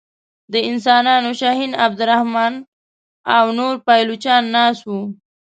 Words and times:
د 0.51 0.55
انسانانو 0.69 1.29
شهین 1.39 1.71
عبدالرحمن 1.85 2.53
او 3.37 3.45
نور 3.59 3.73
پایلوچان 3.85 4.43
ناست 4.55 4.81
وه. 4.89 5.01